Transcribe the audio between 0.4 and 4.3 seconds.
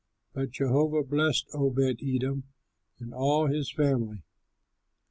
Jehovah blessed Obed edom and all his family.